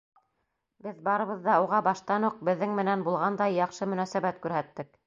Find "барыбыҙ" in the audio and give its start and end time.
1.07-1.45